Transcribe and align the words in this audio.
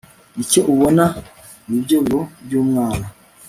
icyo 0.43 0.61
ubona 0.73 1.03
ni 1.67 1.77
byo 1.83 1.97
biro 2.03 2.21
by'umwana 2.43 3.05